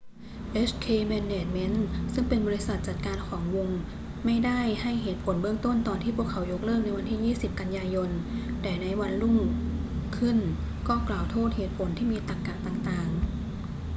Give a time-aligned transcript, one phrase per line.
[0.67, 3.69] hk management inc ซึ่งเป็นบริษัทจัดการของวง
[4.25, 8.09] ไม่ได้ให้เหตุผลเบื้องต้นตอนที่พวกเขายกเลิกในวันที่ 20 กันยายน
[8.61, 9.37] แต่วันรุ่ง
[10.17, 10.37] ขึ้น
[10.87, 13.21] ก็กล่าวโทษเหตุผลที่มีตรรกะต่าง ๆ